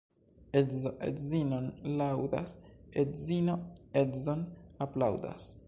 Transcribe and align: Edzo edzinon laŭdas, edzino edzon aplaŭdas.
Edzo 0.59 0.91
edzinon 1.07 1.67
laŭdas, 1.99 2.55
edzino 3.03 3.57
edzon 4.05 4.43
aplaŭdas. 4.87 5.51